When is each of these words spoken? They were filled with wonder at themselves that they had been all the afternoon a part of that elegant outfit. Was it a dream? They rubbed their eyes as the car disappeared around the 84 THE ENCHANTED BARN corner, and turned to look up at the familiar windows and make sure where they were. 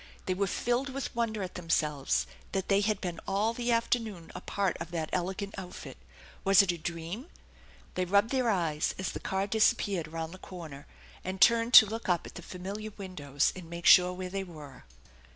They 0.25 0.33
were 0.33 0.47
filled 0.47 0.89
with 0.89 1.15
wonder 1.15 1.43
at 1.43 1.53
themselves 1.53 2.25
that 2.53 2.69
they 2.69 2.81
had 2.81 2.99
been 3.01 3.19
all 3.27 3.53
the 3.53 3.71
afternoon 3.71 4.31
a 4.33 4.41
part 4.41 4.75
of 4.79 4.89
that 4.89 5.11
elegant 5.13 5.53
outfit. 5.59 5.95
Was 6.43 6.63
it 6.63 6.71
a 6.71 6.77
dream? 6.79 7.27
They 7.93 8.05
rubbed 8.05 8.31
their 8.31 8.49
eyes 8.49 8.95
as 8.97 9.11
the 9.11 9.19
car 9.19 9.45
disappeared 9.45 10.07
around 10.07 10.31
the 10.31 10.39
84 10.39 10.69
THE 10.69 10.75
ENCHANTED 10.75 10.89
BARN 10.89 10.89
corner, 10.89 11.23
and 11.23 11.39
turned 11.39 11.73
to 11.75 11.85
look 11.85 12.09
up 12.09 12.25
at 12.25 12.33
the 12.33 12.41
familiar 12.41 12.89
windows 12.97 13.53
and 13.55 13.69
make 13.69 13.85
sure 13.85 14.11
where 14.11 14.29
they 14.31 14.43
were. 14.43 14.85